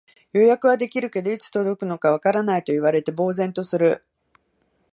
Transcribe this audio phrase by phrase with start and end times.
[0.33, 4.03] 予約はできるけど、いつ届くのかわからないと言われて呆然とする